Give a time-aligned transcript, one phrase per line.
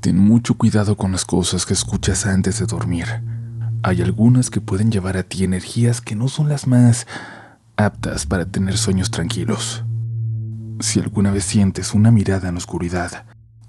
[0.00, 3.06] Ten mucho cuidado con las cosas que escuchas antes de dormir.
[3.82, 7.06] Hay algunas que pueden llevar a ti energías que no son las más
[7.76, 9.84] aptas para tener sueños tranquilos.
[10.80, 13.26] Si alguna vez sientes una mirada en la oscuridad,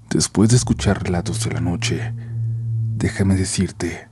[0.08, 2.14] después de escuchar relatos de la noche,
[2.96, 4.08] déjame decirte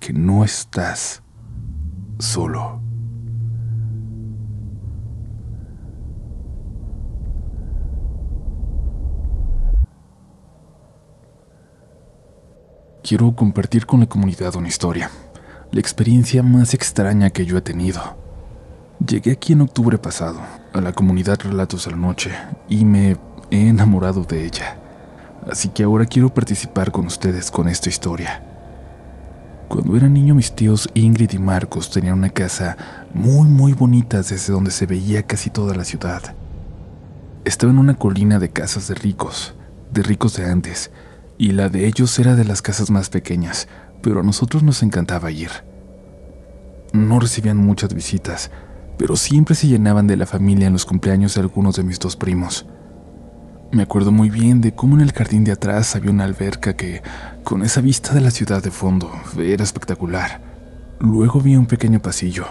[0.00, 1.22] que no estás
[2.18, 2.82] solo.
[13.12, 15.10] Quiero compartir con la comunidad una historia,
[15.70, 18.00] la experiencia más extraña que yo he tenido.
[19.06, 20.40] Llegué aquí en octubre pasado,
[20.72, 22.30] a la comunidad Relatos de la Noche,
[22.70, 23.18] y me
[23.50, 24.78] he enamorado de ella.
[25.46, 28.42] Así que ahora quiero participar con ustedes con esta historia.
[29.68, 32.78] Cuando era niño mis tíos Ingrid y Marcos tenían una casa
[33.12, 36.34] muy muy bonita desde donde se veía casi toda la ciudad.
[37.44, 39.54] Estaba en una colina de casas de ricos,
[39.90, 40.90] de ricos de antes,
[41.38, 43.68] y la de ellos era de las casas más pequeñas,
[44.02, 45.50] pero a nosotros nos encantaba ir.
[46.92, 48.50] No recibían muchas visitas,
[48.98, 52.16] pero siempre se llenaban de la familia en los cumpleaños de algunos de mis dos
[52.16, 52.66] primos.
[53.72, 57.02] Me acuerdo muy bien de cómo en el jardín de atrás había una alberca que,
[57.42, 60.42] con esa vista de la ciudad de fondo, era espectacular.
[61.00, 62.44] Luego vi un pequeño pasillo,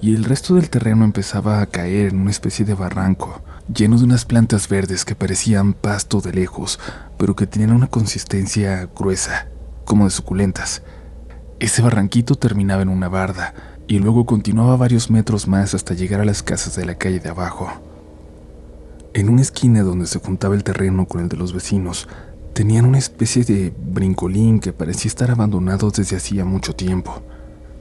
[0.00, 4.04] y el resto del terreno empezaba a caer en una especie de barranco, lleno de
[4.04, 6.80] unas plantas verdes que parecían pasto de lejos,
[7.24, 9.48] pero que tenían una consistencia gruesa,
[9.86, 10.82] como de suculentas.
[11.58, 13.54] Ese barranquito terminaba en una barda,
[13.86, 17.30] y luego continuaba varios metros más hasta llegar a las casas de la calle de
[17.30, 17.66] abajo.
[19.14, 22.08] En una esquina donde se juntaba el terreno con el de los vecinos,
[22.52, 27.22] tenían una especie de brincolín que parecía estar abandonado desde hacía mucho tiempo,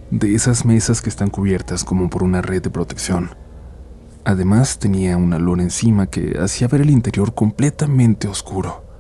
[0.09, 3.35] de esas mesas que están cubiertas como por una red de protección.
[4.23, 8.92] Además tenía una lona encima que hacía ver el interior completamente oscuro.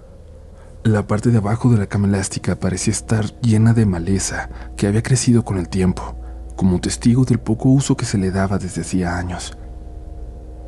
[0.83, 5.01] La parte de abajo de la cama elástica parecía estar llena de maleza que había
[5.01, 6.17] crecido con el tiempo,
[6.57, 9.57] como testigo del poco uso que se le daba desde hacía años.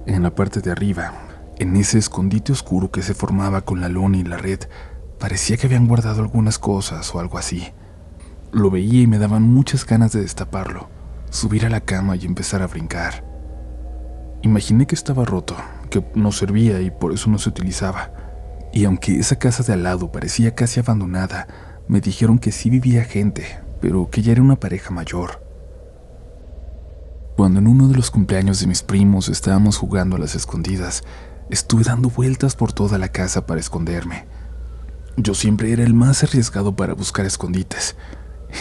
[0.05, 1.11] En la parte de arriba,
[1.57, 4.59] en ese escondite oscuro que se formaba con la lona y la red,
[5.19, 7.73] parecía que habían guardado algunas cosas o algo así.
[8.53, 10.87] Lo veía y me daban muchas ganas de destaparlo,
[11.29, 13.25] subir a la cama y empezar a brincar.
[14.43, 15.57] Imaginé que estaba roto,
[15.89, 18.24] que no servía y por eso no se utilizaba.
[18.75, 21.47] Y aunque esa casa de al lado parecía casi abandonada,
[21.87, 25.41] me dijeron que sí vivía gente, pero que ya era una pareja mayor.
[27.35, 31.03] Cuando en uno de los cumpleaños de mis primos estábamos jugando a las escondidas,
[31.49, 34.27] estuve dando vueltas por toda la casa para esconderme.
[35.17, 37.95] Yo siempre era el más arriesgado para buscar escondites.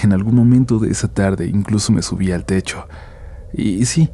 [0.02, 2.88] En algún momento de esa tarde incluso me subí al techo.
[3.52, 4.10] Y sí,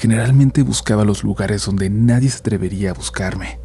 [0.00, 3.60] Generalmente buscaba los lugares donde nadie se atrevería a buscarme.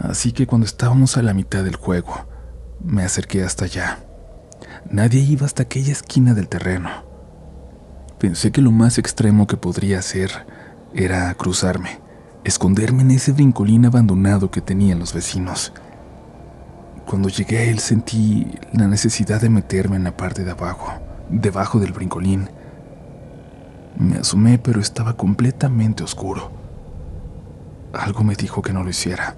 [0.00, 2.26] Así que cuando estábamos a la mitad del juego,
[2.82, 3.98] me acerqué hasta allá.
[4.90, 6.88] Nadie iba hasta aquella esquina del terreno.
[8.18, 10.30] Pensé que lo más extremo que podría hacer
[10.94, 12.00] era cruzarme,
[12.44, 15.72] esconderme en ese brincolín abandonado que tenían los vecinos.
[17.06, 20.92] Cuando llegué a él sentí la necesidad de meterme en la parte de abajo,
[21.28, 22.48] debajo del brincolín,
[23.98, 26.52] me asomé, pero estaba completamente oscuro.
[27.92, 29.36] Algo me dijo que no lo hiciera,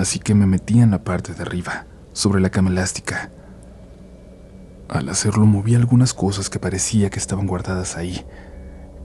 [0.00, 3.30] así que me metí en la parte de arriba, sobre la cama elástica.
[4.88, 8.24] Al hacerlo moví algunas cosas que parecía que estaban guardadas ahí,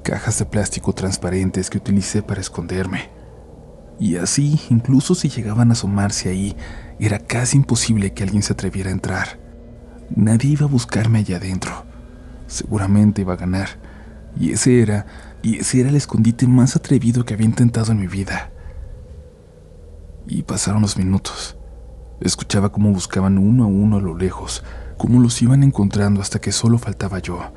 [0.03, 3.09] cajas de plástico transparentes que utilicé para esconderme.
[3.99, 6.55] Y así, incluso si llegaban a asomarse ahí,
[6.99, 9.39] era casi imposible que alguien se atreviera a entrar.
[10.15, 11.85] Nadie iba a buscarme allá adentro.
[12.47, 13.69] Seguramente iba a ganar
[14.39, 15.05] y ese era,
[15.41, 18.51] y ese era el escondite más atrevido que había intentado en mi vida.
[20.27, 21.57] Y pasaron los minutos.
[22.21, 24.63] Escuchaba cómo buscaban uno a uno a lo lejos,
[24.97, 27.51] cómo los iban encontrando hasta que solo faltaba yo,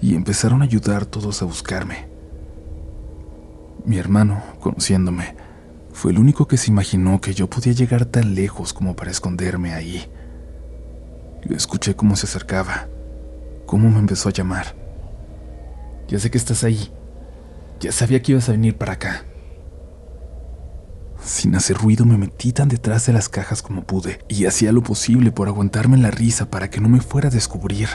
[0.00, 2.08] y empezaron a ayudar todos a buscarme.
[3.84, 5.36] Mi hermano, conociéndome,
[5.92, 9.74] fue el único que se imaginó que yo podía llegar tan lejos como para esconderme
[9.74, 10.06] ahí.
[11.48, 12.88] Escuché cómo se acercaba,
[13.66, 14.74] cómo me empezó a llamar.
[16.08, 16.90] Ya sé que estás ahí.
[17.80, 19.24] Ya sabía que ibas a venir para acá.
[21.22, 24.82] Sin hacer ruido me metí tan detrás de las cajas como pude y hacía lo
[24.82, 27.88] posible por aguantarme la risa para que no me fuera a descubrir.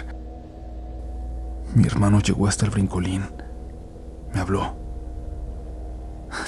[1.73, 3.23] Mi hermano llegó hasta el brincolín.
[4.33, 4.75] Me habló.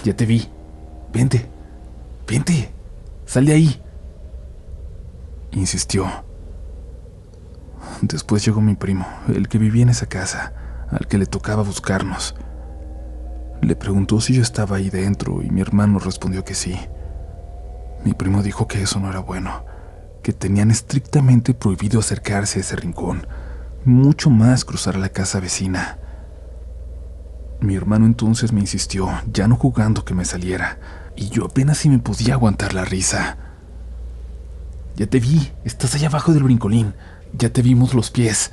[0.03, 0.47] Ya te vi.
[1.11, 1.49] Vente.
[2.27, 2.71] Vente.
[3.25, 3.81] Sal de ahí.
[5.51, 6.07] Insistió.
[8.01, 10.53] Después llegó mi primo, el que vivía en esa casa
[10.91, 12.35] al que le tocaba buscarnos.
[13.61, 16.77] Le preguntó si yo estaba ahí dentro y mi hermano respondió que sí.
[18.05, 19.65] Mi primo dijo que eso no era bueno,
[20.23, 23.27] que tenían estrictamente prohibido acercarse a ese rincón,
[23.85, 25.97] mucho más cruzar la casa vecina.
[27.59, 30.77] Mi hermano entonces me insistió, ya no jugando que me saliera,
[31.15, 33.37] y yo apenas si me podía aguantar la risa.
[34.95, 36.93] Ya te vi, estás allá abajo del brincolín,
[37.33, 38.51] ya te vimos los pies.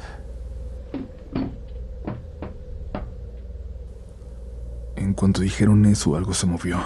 [5.15, 6.77] En cuanto dijeron eso, algo se movió.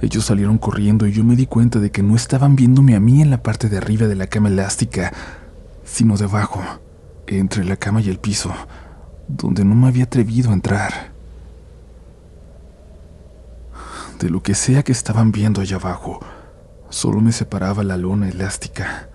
[0.00, 3.20] Ellos salieron corriendo y yo me di cuenta de que no estaban viéndome a mí
[3.20, 5.12] en la parte de arriba de la cama elástica,
[5.82, 6.62] sino debajo,
[7.26, 8.54] entre la cama y el piso,
[9.26, 11.10] donde no me había atrevido a entrar.
[14.20, 16.20] De lo que sea que estaban viendo allá abajo,
[16.90, 19.08] solo me separaba la lona elástica.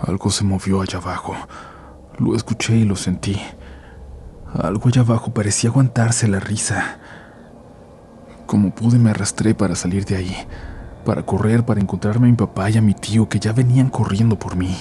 [0.00, 1.36] Algo se movió allá abajo.
[2.20, 3.40] Lo escuché y lo sentí.
[4.52, 6.98] Algo allá abajo parecía aguantarse la risa.
[8.44, 10.36] Como pude me arrastré para salir de ahí,
[11.06, 14.38] para correr, para encontrarme a mi papá y a mi tío que ya venían corriendo
[14.38, 14.76] por mí.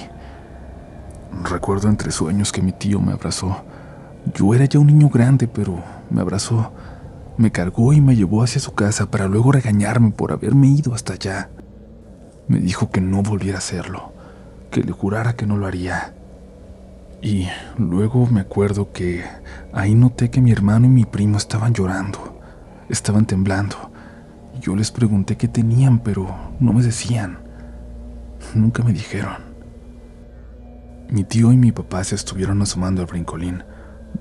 [1.50, 3.64] Recuerdo entre sueños que mi tío me abrazó.
[4.36, 6.74] Yo era ya un niño grande, pero me abrazó,
[7.38, 11.14] me cargó y me llevó hacia su casa para luego regañarme por haberme ido hasta
[11.14, 11.50] allá.
[12.50, 14.12] Me dijo que no volviera a hacerlo,
[14.72, 16.16] que le jurara que no lo haría.
[17.22, 19.26] Y luego me acuerdo que
[19.74, 22.40] ahí noté que mi hermano y mi primo estaban llorando,
[22.88, 23.92] estaban temblando.
[24.62, 27.40] Yo les pregunté qué tenían, pero no me decían.
[28.54, 29.50] Nunca me dijeron.
[31.10, 33.64] Mi tío y mi papá se estuvieron asomando al brincolín,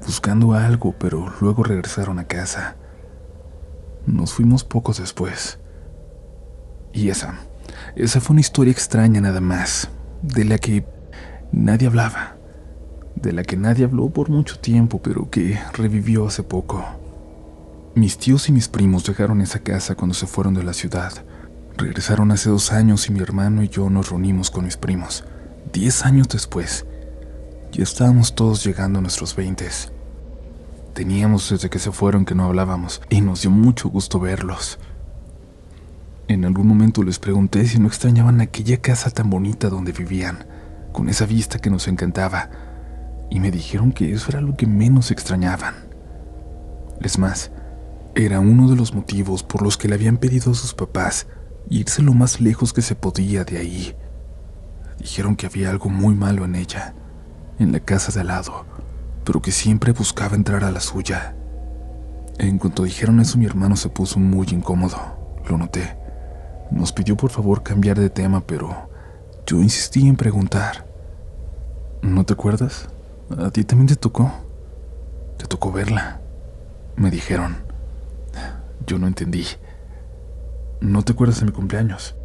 [0.04, 2.76] buscando algo, pero luego regresaron a casa.
[4.06, 5.60] Nos fuimos pocos después.
[6.92, 7.34] Y esa,
[7.94, 9.88] esa fue una historia extraña nada más,
[10.22, 10.84] de la que
[11.52, 12.37] nadie hablaba
[13.22, 16.84] de la que nadie habló por mucho tiempo, pero que revivió hace poco.
[17.94, 21.12] Mis tíos y mis primos dejaron esa casa cuando se fueron de la ciudad.
[21.76, 25.24] Regresaron hace dos años y mi hermano y yo nos reunimos con mis primos.
[25.72, 26.86] Diez años después,
[27.72, 29.92] ya estábamos todos llegando a nuestros veintes.
[30.94, 34.78] Teníamos desde que se fueron que no hablábamos y nos dio mucho gusto verlos.
[36.28, 40.46] En algún momento les pregunté si no extrañaban aquella casa tan bonita donde vivían,
[40.92, 42.67] con esa vista que nos encantaba
[43.30, 45.74] y me dijeron que eso era lo que menos extrañaban.
[47.00, 47.50] Es más,
[48.14, 51.26] era uno de los motivos por los que le habían pedido a sus papás
[51.70, 53.94] irse lo más lejos que se podía de ahí.
[54.98, 56.94] Dijeron que había algo muy malo en ella,
[57.58, 58.64] en la casa de al lado,
[59.24, 61.36] pero que siempre buscaba entrar a la suya.
[62.38, 64.98] En cuanto dijeron eso, mi hermano se puso muy incómodo,
[65.48, 65.96] lo noté.
[66.70, 68.90] Nos pidió por favor cambiar de tema, pero
[69.46, 70.86] yo insistí en preguntar.
[72.02, 72.88] ¿No te acuerdas?
[73.36, 74.32] ¿A ti también te tocó?
[75.36, 76.20] Te tocó verla.
[76.96, 77.56] Me dijeron.
[78.86, 79.44] Yo no entendí.
[80.80, 82.16] ¿No te acuerdas de mi cumpleaños?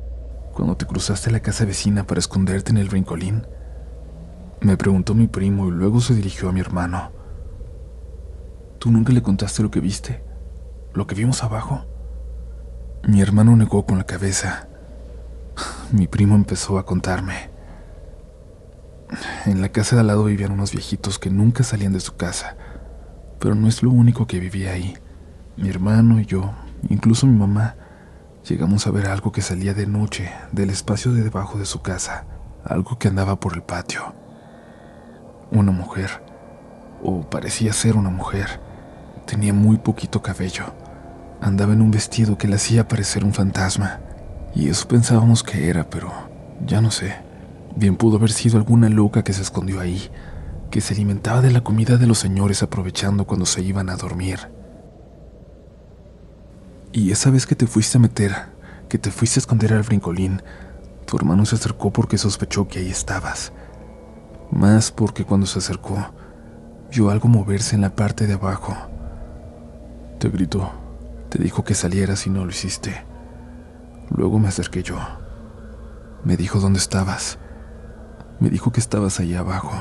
[0.54, 3.46] Cuando te cruzaste la casa vecina para esconderte en el brincolín.
[4.62, 7.12] Me preguntó mi primo y luego se dirigió a mi hermano.
[8.80, 10.24] ¿Tú nunca le contaste lo que viste?
[10.94, 11.86] ¿Lo que vimos abajo?
[13.06, 14.68] Mi hermano negó con la cabeza.
[15.92, 17.53] Mi primo empezó a contarme.
[19.46, 22.56] En la casa de al lado vivían unos viejitos que nunca salían de su casa,
[23.40, 24.96] pero no es lo único que vivía ahí.
[25.58, 26.52] Mi hermano y yo,
[26.90, 27.76] incluso mi mamá,
[28.48, 32.26] llegamos a ver algo que salía de noche del espacio de debajo de su casa,
[32.64, 34.14] algo que andaba por el patio.
[35.52, 36.10] Una mujer,
[37.04, 38.62] o parecía ser una mujer,
[39.26, 40.66] tenía muy poquito cabello,
[41.42, 44.00] andaba en un vestido que le hacía parecer un fantasma,
[44.56, 46.12] y eso pensábamos que era, pero
[46.66, 47.23] ya no sé.
[47.76, 50.10] Bien pudo haber sido alguna loca que se escondió ahí,
[50.70, 54.40] que se alimentaba de la comida de los señores aprovechando cuando se iban a dormir.
[56.92, 58.32] Y esa vez que te fuiste a meter,
[58.90, 60.44] que te fuiste a esconder al brincolín,
[61.08, 63.52] tu hermano se acercó porque sospechó que ahí estabas.
[64.52, 66.14] Más porque cuando se acercó,
[66.92, 68.76] vio algo moverse en la parte de abajo.
[70.20, 70.72] Te gritó,
[71.30, 73.04] te dijo que salieras y no lo hiciste.
[74.16, 75.00] Luego me acerqué yo.
[76.24, 77.40] Me dijo dónde estabas.
[78.44, 79.72] Me dijo que estabas ahí abajo,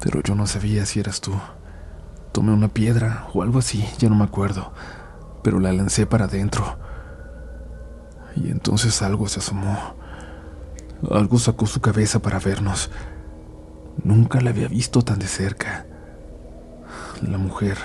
[0.00, 1.32] pero yo no sabía si eras tú.
[2.30, 4.72] Tomé una piedra o algo así, ya no me acuerdo,
[5.42, 6.78] pero la lancé para adentro.
[8.36, 9.96] Y entonces algo se asomó.
[11.10, 12.88] Algo sacó su cabeza para vernos.
[14.04, 15.84] Nunca la había visto tan de cerca.
[17.20, 17.76] La mujer,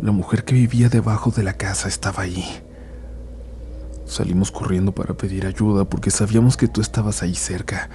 [0.00, 2.44] la mujer que vivía debajo de la casa estaba ahí.
[4.04, 7.88] Salimos corriendo para pedir ayuda porque sabíamos que tú estabas ahí cerca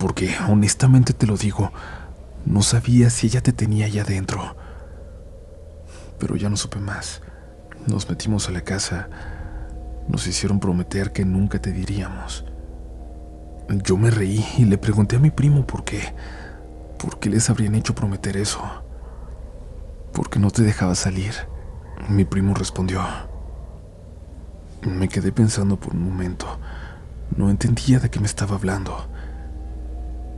[0.00, 1.72] porque honestamente te lo digo,
[2.46, 4.56] no sabía si ella te tenía allá adentro.
[6.18, 7.20] Pero ya no supe más.
[7.86, 9.10] Nos metimos a la casa.
[10.08, 12.46] Nos hicieron prometer que nunca te diríamos.
[13.68, 16.14] Yo me reí y le pregunté a mi primo por qué.
[16.98, 18.62] ¿Por qué les habrían hecho prometer eso?
[20.14, 21.34] ¿Por qué no te dejaba salir?
[22.08, 23.02] Mi primo respondió.
[24.80, 26.46] Me quedé pensando por un momento.
[27.36, 29.10] No entendía de qué me estaba hablando.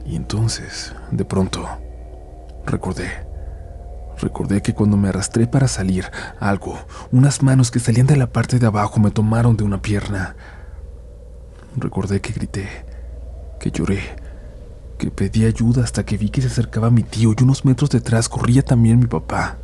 [0.04, 1.66] Y entonces, de pronto,
[2.66, 3.11] recordé.
[4.18, 6.04] Recordé que cuando me arrastré para salir,
[6.38, 6.78] algo,
[7.11, 10.37] unas manos que salían de la parte de abajo me tomaron de una pierna.
[11.76, 12.68] Recordé que grité,
[13.59, 14.00] que lloré,
[14.99, 18.28] que pedí ayuda hasta que vi que se acercaba mi tío y unos metros detrás
[18.28, 19.59] corría también mi papá.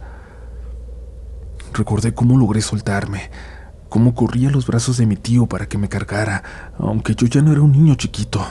[1.72, 3.30] Recordé cómo logré soltarme,
[3.88, 6.42] cómo corría los brazos de mi tío para que me cargara,
[6.78, 8.44] aunque yo ya no era un niño chiquito.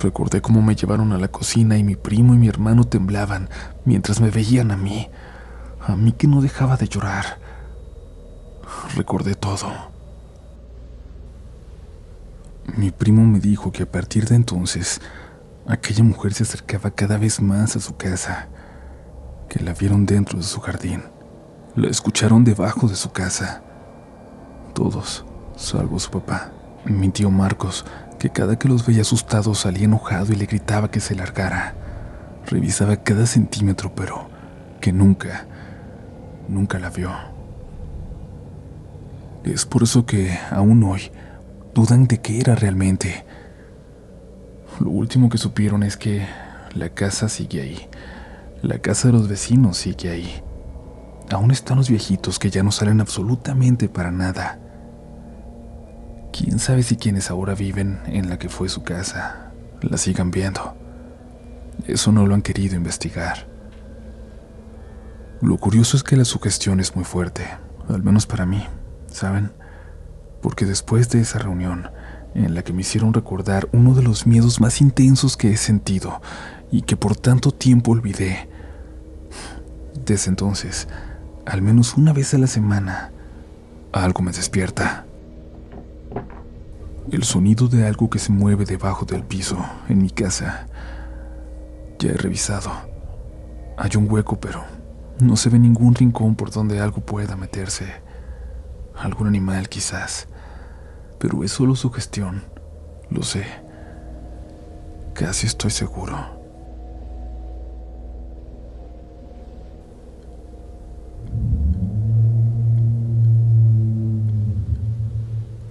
[0.00, 3.48] Recordé cómo me llevaron a la cocina y mi primo y mi hermano temblaban
[3.84, 5.08] mientras me veían a mí,
[5.86, 7.38] a mí que no dejaba de llorar.
[8.94, 9.96] Recordé todo.
[12.76, 15.00] Mi primo me dijo que a partir de entonces
[15.66, 18.48] aquella mujer se acercaba cada vez más a su casa,
[19.48, 21.04] que la vieron dentro de su jardín,
[21.74, 23.62] la escucharon debajo de su casa.
[24.74, 25.24] Todos,
[25.56, 26.52] salvo su papá,
[26.84, 27.84] mi tío Marcos,
[28.18, 31.74] que cada que los veía asustados salía enojado y le gritaba que se largara.
[32.46, 34.28] Revisaba cada centímetro, pero
[34.80, 35.46] que nunca,
[36.48, 37.10] nunca la vio.
[39.44, 41.10] Es por eso que, aún hoy,
[41.74, 43.24] dudan de qué era realmente.
[44.80, 46.26] Lo último que supieron es que
[46.74, 47.88] la casa sigue ahí.
[48.62, 50.42] La casa de los vecinos sigue ahí.
[51.30, 54.58] Aún están los viejitos que ya no salen absolutamente para nada.
[56.36, 60.76] Quién sabe si quienes ahora viven en la que fue su casa la sigan viendo.
[61.86, 63.48] Eso no lo han querido investigar.
[65.40, 67.46] Lo curioso es que la sugestión es muy fuerte,
[67.88, 68.66] al menos para mí,
[69.06, 69.52] ¿saben?
[70.42, 71.90] Porque después de esa reunión,
[72.34, 76.20] en la que me hicieron recordar uno de los miedos más intensos que he sentido
[76.70, 78.50] y que por tanto tiempo olvidé,
[80.04, 80.86] desde entonces,
[81.46, 83.10] al menos una vez a la semana,
[83.92, 85.05] algo me despierta.
[87.10, 89.56] El sonido de algo que se mueve debajo del piso,
[89.88, 90.66] en mi casa.
[92.00, 92.72] Ya he revisado.
[93.78, 94.64] Hay un hueco, pero
[95.20, 97.86] no se ve ningún rincón por donde algo pueda meterse.
[98.96, 100.26] Algún animal quizás.
[101.20, 102.42] Pero es solo su gestión.
[103.08, 103.44] Lo sé.
[105.14, 106.35] Casi estoy seguro.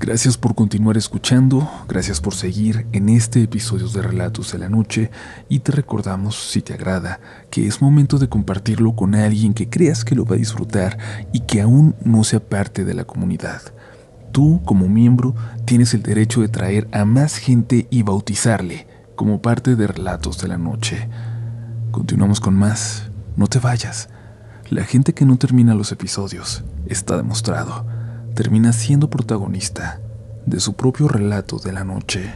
[0.06, 5.10] Gracias por continuar escuchando, gracias por seguir en este episodio de Relatos de la Noche
[5.50, 7.20] y te recordamos, si te agrada,
[7.50, 11.00] que es momento de compartirlo con alguien que creas que lo va a disfrutar
[11.34, 13.64] y que aún no sea parte de la comunidad.
[14.32, 15.34] Tú, como miembro,
[15.66, 18.86] tienes el derecho de traer a más gente y bautizarle
[19.16, 21.10] como parte de Relatos de la Noche.
[21.90, 24.10] Continuamos con más, no te vayas.
[24.70, 27.95] La gente que no termina los episodios está demostrado
[28.36, 30.02] termina siendo protagonista
[30.46, 32.36] de su propio relato de la noche.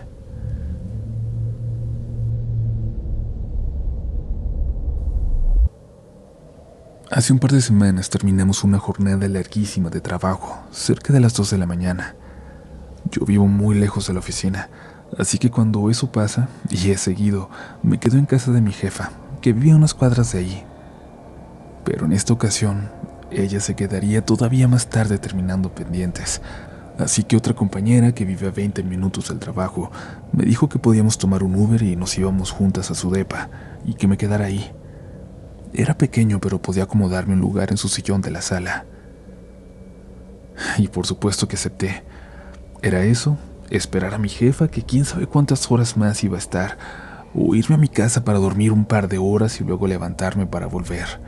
[7.11, 11.49] Hace un par de semanas terminamos una jornada larguísima de trabajo, cerca de las 2
[11.49, 12.15] de la mañana.
[13.11, 14.69] Yo vivo muy lejos de la oficina,
[15.17, 17.49] así que cuando eso pasa, y he seguido,
[17.83, 20.63] me quedo en casa de mi jefa, que vivía unas cuadras de ahí.
[21.83, 22.89] Pero en esta ocasión
[23.31, 26.41] ella se quedaría todavía más tarde terminando pendientes.
[26.97, 29.91] Así que otra compañera que vive a 20 minutos del trabajo
[30.33, 33.49] me dijo que podíamos tomar un Uber y nos íbamos juntas a su depa
[33.85, 34.71] y que me quedara ahí.
[35.73, 38.85] Era pequeño pero podía acomodarme un lugar en su sillón de la sala.
[40.77, 42.03] Y por supuesto que acepté.
[42.81, 43.37] Era eso,
[43.69, 46.77] esperar a mi jefa que quién sabe cuántas horas más iba a estar,
[47.33, 50.67] o irme a mi casa para dormir un par de horas y luego levantarme para
[50.67, 51.19] volver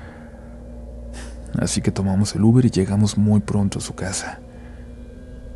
[1.60, 4.40] así que tomamos el Uber y llegamos muy pronto a su casa.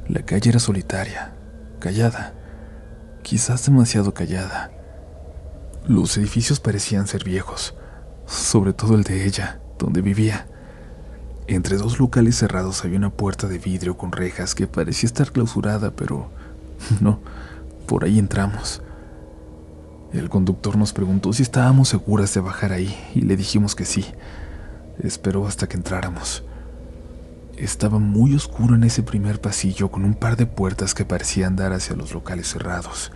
[0.07, 1.33] La calle era solitaria,
[1.79, 2.33] callada,
[3.23, 4.71] quizás demasiado callada.
[5.87, 7.75] Los edificios parecían ser viejos,
[8.25, 10.47] sobre todo el de ella, donde vivía.
[11.47, 15.91] Entre dos locales cerrados había una puerta de vidrio con rejas que parecía estar clausurada,
[15.91, 16.29] pero
[17.01, 17.19] no,
[17.87, 18.81] por ahí entramos.
[20.11, 24.05] El conductor nos preguntó si estábamos seguras de bajar ahí y le dijimos que sí.
[24.99, 26.43] Esperó hasta que entráramos.
[27.57, 31.73] Estaba muy oscuro en ese primer pasillo con un par de puertas que parecían dar
[31.73, 33.11] hacia los locales cerrados.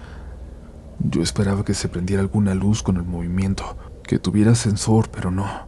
[0.99, 5.67] Yo esperaba que se prendiera alguna luz con el movimiento, que tuviera sensor, pero no.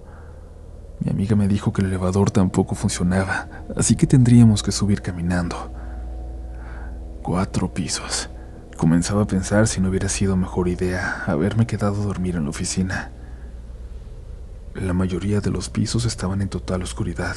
[0.99, 5.73] Mi amiga me dijo que el elevador tampoco funcionaba, así que tendríamos que subir caminando.
[7.23, 8.29] Cuatro pisos.
[8.77, 13.11] Comenzaba a pensar si no hubiera sido mejor idea haberme quedado dormir en la oficina.
[14.75, 17.35] La mayoría de los pisos estaban en total oscuridad,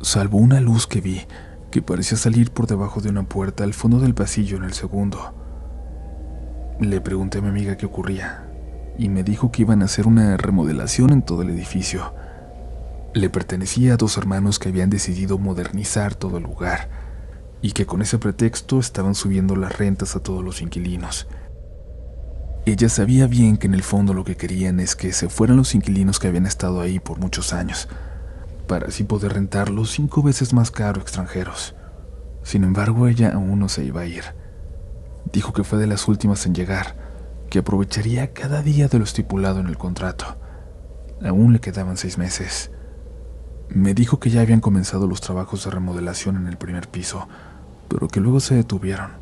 [0.00, 1.26] salvo una luz que vi
[1.70, 5.34] que parecía salir por debajo de una puerta al fondo del pasillo en el segundo.
[6.80, 8.48] Le pregunté a mi amiga qué ocurría
[8.98, 12.14] y me dijo que iban a hacer una remodelación en todo el edificio.
[13.14, 16.88] Le pertenecía a dos hermanos que habían decidido modernizar todo el lugar
[17.62, 21.26] y que con ese pretexto estaban subiendo las rentas a todos los inquilinos.
[22.68, 25.76] Ella sabía bien que en el fondo lo que querían es que se fueran los
[25.76, 27.88] inquilinos que habían estado ahí por muchos años,
[28.66, 31.76] para así poder rentarlos cinco veces más caro extranjeros.
[32.42, 34.24] Sin embargo, ella aún no se iba a ir.
[35.32, 36.96] Dijo que fue de las últimas en llegar,
[37.50, 40.36] que aprovecharía cada día de lo estipulado en el contrato.
[41.24, 42.72] Aún le quedaban seis meses.
[43.68, 47.28] Me dijo que ya habían comenzado los trabajos de remodelación en el primer piso,
[47.86, 49.12] pero que luego se detuvieron.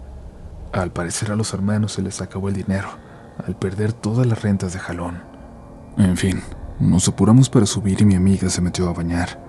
[0.73, 2.89] Al parecer a los hermanos se les acabó el dinero
[3.45, 5.23] al perder todas las rentas de jalón.
[5.97, 6.43] En fin,
[6.81, 9.41] nos apuramos para subir y mi amiga se metió a bañar.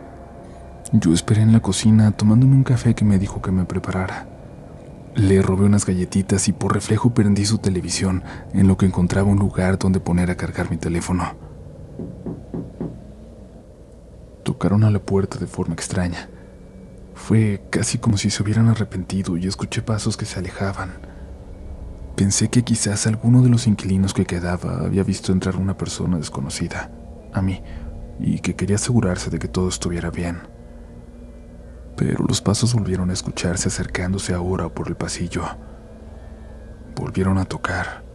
[0.92, 4.28] Yo esperé en la cocina tomándome un café que me dijo que me preparara.
[5.16, 8.24] Le robé unas galletitas y por reflejo prendí su televisión
[8.54, 11.36] en lo que encontraba un lugar donde poner a cargar mi teléfono.
[14.44, 16.30] Tocaron a la puerta de forma extraña.
[17.16, 21.15] Fue casi como si se hubieran arrepentido y escuché pasos que se alejaban.
[22.16, 26.90] Pensé que quizás alguno de los inquilinos que quedaba había visto entrar una persona desconocida,
[27.34, 27.62] a mí,
[28.20, 30.40] y que quería asegurarse de que todo estuviera bien.
[31.98, 35.44] Pero los pasos volvieron a escucharse acercándose ahora por el pasillo.
[36.96, 38.06] Volvieron a tocar.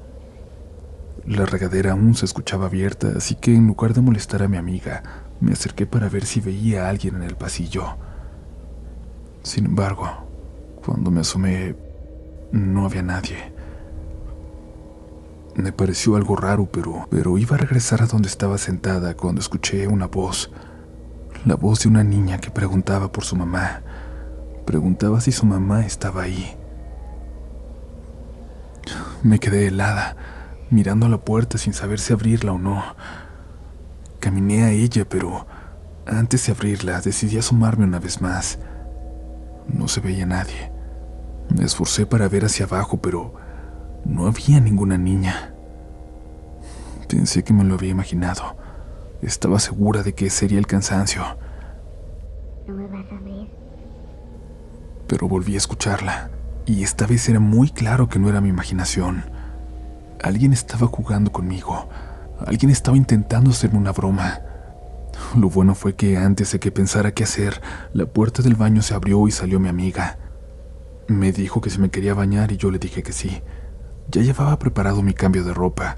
[1.26, 5.02] La regadera aún se escuchaba abierta, así que en lugar de molestar a mi amiga,
[5.40, 7.98] me acerqué para ver si veía a alguien en el pasillo.
[9.42, 10.08] Sin embargo,
[10.84, 11.76] cuando me asomé,
[12.52, 13.59] no había nadie.
[15.60, 19.86] Me pareció algo raro, pero, pero iba a regresar a donde estaba sentada cuando escuché
[19.86, 20.50] una voz.
[21.44, 23.82] La voz de una niña que preguntaba por su mamá.
[24.64, 26.56] Preguntaba si su mamá estaba ahí.
[29.22, 30.16] Me quedé helada,
[30.70, 32.82] mirando a la puerta sin saber si abrirla o no.
[34.18, 35.46] Caminé a ella, pero
[36.06, 38.58] antes de abrirla decidí asomarme una vez más.
[39.68, 40.72] No se veía nadie.
[41.54, 43.34] Me esforcé para ver hacia abajo, pero
[44.04, 45.54] no había ninguna niña.
[47.08, 48.56] Pensé que me lo había imaginado.
[49.22, 51.22] Estaba segura de que sería el cansancio.
[52.66, 53.48] No me vas a ver.
[55.06, 56.30] Pero volví a escucharla,
[56.66, 59.24] y esta vez era muy claro que no era mi imaginación.
[60.22, 61.88] Alguien estaba jugando conmigo.
[62.46, 64.40] Alguien estaba intentando hacerme una broma.
[65.36, 67.60] Lo bueno fue que antes de que pensara qué hacer,
[67.92, 70.18] la puerta del baño se abrió y salió mi amiga.
[71.08, 73.42] Me dijo que se me quería bañar y yo le dije que sí.
[74.08, 75.96] Ya llevaba preparado mi cambio de ropa,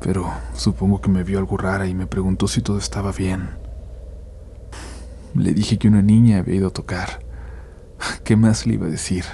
[0.00, 3.50] pero supongo que me vio algo rara y me preguntó si todo estaba bien.
[5.34, 7.20] Le dije que una niña había ido a tocar.
[8.24, 9.24] ¿Qué más le iba a decir?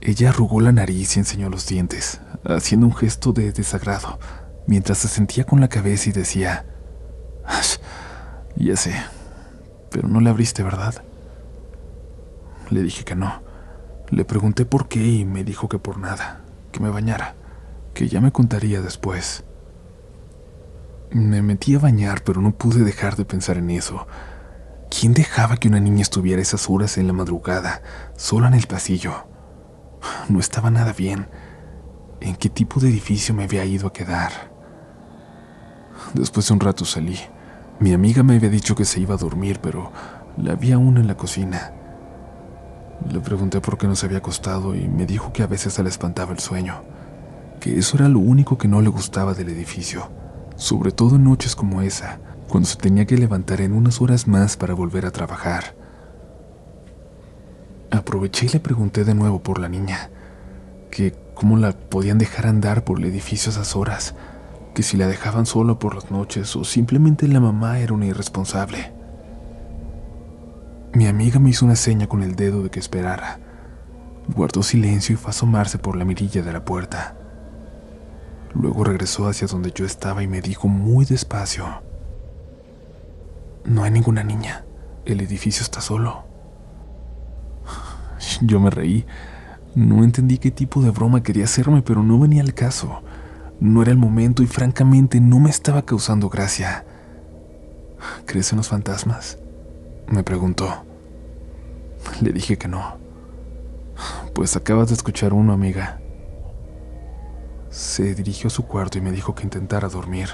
[0.00, 4.18] Ella arrugó la nariz y enseñó los dientes, haciendo un gesto de desagrado,
[4.66, 6.64] mientras se sentía con la cabeza y decía,
[8.56, 8.94] ya sé,
[9.90, 11.02] pero no le abriste, ¿verdad?
[12.70, 13.45] Le dije que no.
[14.10, 16.40] Le pregunté por qué y me dijo que por nada,
[16.70, 17.34] que me bañara,
[17.92, 19.44] que ya me contaría después.
[21.10, 24.06] Me metí a bañar, pero no pude dejar de pensar en eso.
[24.90, 27.82] ¿Quién dejaba que una niña estuviera esas horas en la madrugada,
[28.16, 29.26] sola en el pasillo?
[30.28, 31.28] No estaba nada bien.
[32.20, 34.32] ¿En qué tipo de edificio me había ido a quedar?
[36.14, 37.18] Después de un rato salí.
[37.80, 39.92] Mi amiga me había dicho que se iba a dormir, pero
[40.36, 41.72] la vi aún en la cocina.
[43.10, 45.82] Le pregunté por qué no se había acostado y me dijo que a veces se
[45.82, 46.82] le espantaba el sueño,
[47.60, 50.10] que eso era lo único que no le gustaba del edificio,
[50.56, 54.56] sobre todo en noches como esa, cuando se tenía que levantar en unas horas más
[54.56, 55.74] para volver a trabajar.
[57.90, 60.10] Aproveché y le pregunté de nuevo por la niña,
[60.90, 64.14] que cómo la podían dejar andar por el edificio a esas horas,
[64.74, 68.95] que si la dejaban sola por las noches o simplemente la mamá era una irresponsable.
[70.96, 73.38] Mi amiga me hizo una seña con el dedo de que esperara.
[74.34, 77.14] Guardó silencio y fue a asomarse por la mirilla de la puerta.
[78.54, 81.66] Luego regresó hacia donde yo estaba y me dijo muy despacio,
[83.66, 84.64] No hay ninguna niña,
[85.04, 86.24] el edificio está solo.
[88.40, 89.04] Yo me reí.
[89.74, 93.02] No entendí qué tipo de broma quería hacerme, pero no venía al caso.
[93.60, 96.86] No era el momento y francamente no me estaba causando gracia.
[98.24, 99.36] ¿Crees en los fantasmas?
[100.08, 100.85] Me preguntó.
[102.20, 102.96] Le dije que no.
[104.34, 106.00] Pues acabas de escuchar uno, amiga.
[107.70, 110.30] Se dirigió a su cuarto y me dijo que intentara dormir,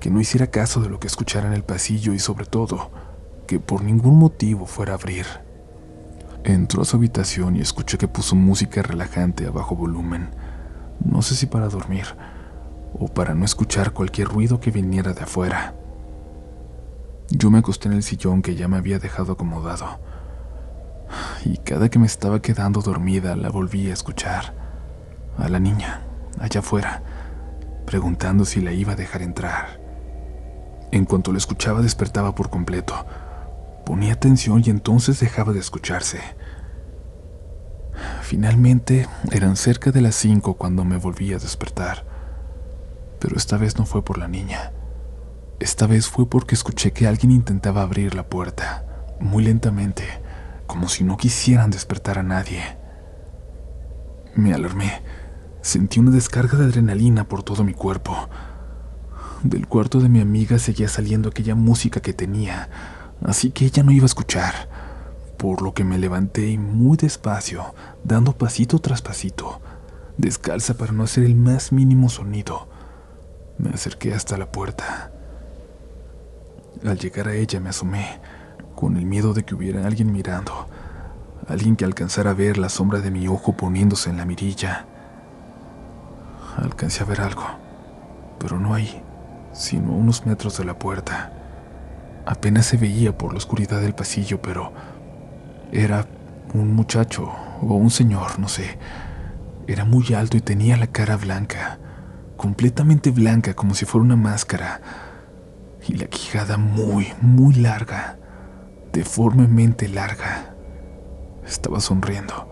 [0.00, 2.90] que no hiciera caso de lo que escuchara en el pasillo y sobre todo,
[3.46, 5.26] que por ningún motivo fuera a abrir.
[6.44, 10.30] Entró a su habitación y escuché que puso música relajante a bajo volumen,
[11.04, 12.06] no sé si para dormir
[12.98, 15.74] o para no escuchar cualquier ruido que viniera de afuera.
[17.30, 20.00] Yo me acosté en el sillón que ya me había dejado acomodado,
[21.44, 24.54] y cada que me estaba quedando dormida la volví a escuchar,
[25.38, 26.02] a la niña,
[26.38, 27.02] allá afuera,
[27.86, 29.80] preguntando si la iba a dejar entrar.
[30.90, 33.06] En cuanto la escuchaba despertaba por completo,
[33.84, 36.20] ponía atención y entonces dejaba de escucharse.
[38.22, 42.04] Finalmente eran cerca de las cinco cuando me volví a despertar,
[43.18, 44.72] pero esta vez no fue por la niña.
[45.60, 48.84] Esta vez fue porque escuché que alguien intentaba abrir la puerta,
[49.20, 50.04] muy lentamente,
[50.68, 52.62] como si no quisieran despertar a nadie.
[54.36, 55.02] Me alarmé.
[55.62, 58.28] Sentí una descarga de adrenalina por todo mi cuerpo.
[59.42, 62.68] Del cuarto de mi amiga seguía saliendo aquella música que tenía,
[63.24, 64.68] así que ella no iba a escuchar,
[65.36, 69.60] por lo que me levanté y muy despacio, dando pasito tras pasito,
[70.16, 72.68] descalza para no hacer el más mínimo sonido,
[73.58, 75.12] me acerqué hasta la puerta.
[76.84, 78.20] Al llegar a ella me asomé,
[78.78, 80.68] con el miedo de que hubiera alguien mirando,
[81.48, 84.86] alguien que alcanzara a ver la sombra de mi ojo poniéndose en la mirilla.
[86.56, 87.42] Alcancé a ver algo,
[88.38, 89.02] pero no ahí,
[89.52, 91.32] sino unos metros de la puerta.
[92.24, 94.72] Apenas se veía por la oscuridad del pasillo, pero
[95.72, 96.06] era
[96.54, 98.78] un muchacho o un señor, no sé.
[99.66, 101.80] Era muy alto y tenía la cara blanca,
[102.36, 104.80] completamente blanca como si fuera una máscara
[105.88, 108.17] y la quijada muy, muy larga,
[108.98, 110.56] deformemente larga.
[111.46, 112.48] Estaba sonriendo,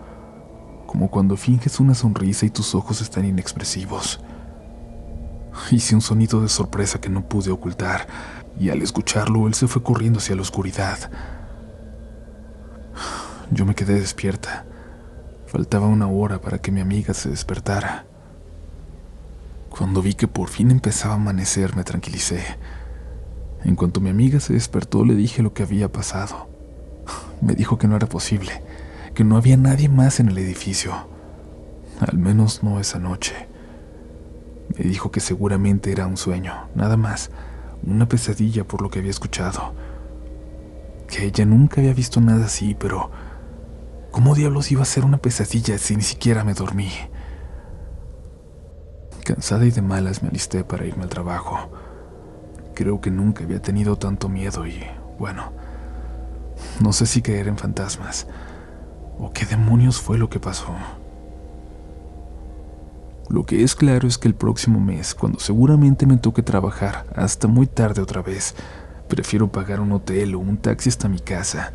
[0.87, 4.21] como cuando finges una sonrisa y tus ojos están inexpresivos.
[5.69, 8.07] Hice un sonido de sorpresa que no pude ocultar,
[8.57, 11.11] y al escucharlo él se fue corriendo hacia la oscuridad.
[13.51, 14.65] Yo me quedé despierta.
[15.47, 18.05] Faltaba una hora para que mi amiga se despertara.
[19.69, 22.57] Cuando vi que por fin empezaba a amanecer, me tranquilicé.
[23.63, 26.47] En cuanto mi amiga se despertó, le dije lo que había pasado.
[27.41, 28.61] Me dijo que no era posible,
[29.13, 30.93] que no había nadie más en el edificio,
[31.99, 33.47] al menos no esa noche.
[34.77, 37.31] Me dijo que seguramente era un sueño, nada más,
[37.85, 39.73] una pesadilla por lo que había escuchado.
[41.07, 43.11] Que ella nunca había visto nada así, pero
[44.11, 46.91] ¿cómo diablos iba a ser una pesadilla si ni siquiera me dormí?
[49.23, 51.69] Cansada y de malas me alisté para irme al trabajo.
[52.77, 54.83] Creo que nunca había tenido tanto miedo y,
[55.17, 55.51] bueno,
[56.79, 58.27] no sé si creer en fantasmas
[59.17, 60.75] o qué demonios fue lo que pasó.
[63.29, 67.47] Lo que es claro es que el próximo mes, cuando seguramente me toque trabajar hasta
[67.47, 68.53] muy tarde otra vez,
[69.07, 71.73] prefiero pagar un hotel o un taxi hasta mi casa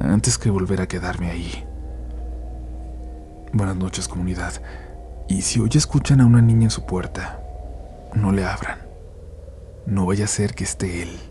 [0.00, 1.66] antes que volver a quedarme ahí.
[3.52, 4.54] Buenas noches comunidad.
[5.28, 7.38] Y si hoy escuchan a una niña en su puerta,
[8.14, 8.87] no le abran.
[9.88, 11.27] No vaya a ser que esté él.